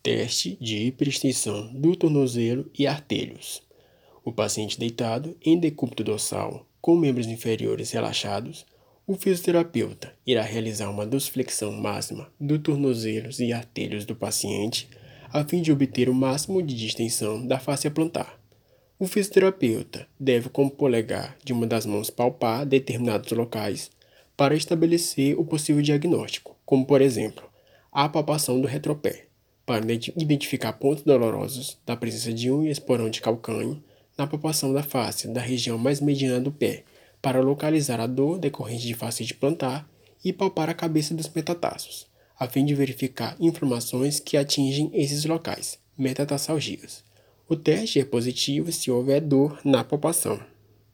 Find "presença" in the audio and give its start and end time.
31.94-32.32